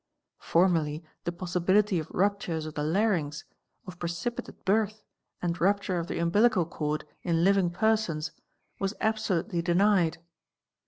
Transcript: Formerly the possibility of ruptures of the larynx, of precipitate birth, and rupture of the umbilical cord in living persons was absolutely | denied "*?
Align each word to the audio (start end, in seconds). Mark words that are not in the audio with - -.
Formerly 0.39 1.05
the 1.25 1.31
possibility 1.31 1.99
of 1.99 2.09
ruptures 2.09 2.65
of 2.65 2.73
the 2.73 2.81
larynx, 2.81 3.43
of 3.85 3.99
precipitate 3.99 4.65
birth, 4.65 5.03
and 5.43 5.61
rupture 5.61 5.99
of 5.99 6.07
the 6.07 6.17
umbilical 6.17 6.65
cord 6.65 7.05
in 7.21 7.43
living 7.43 7.69
persons 7.69 8.31
was 8.79 8.95
absolutely 8.99 9.61
| 9.61 9.61
denied 9.61 10.17
"*? 10.23 10.25